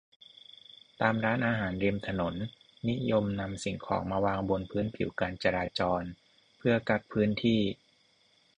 [1.01, 2.35] ตามร้านอาหารริมถนน
[2.89, 6.01] นิยมนำสิ่งของมาวางบนพื้นผิวการจราจร
[6.57, 7.59] เพื่อกั๊กพื้นที่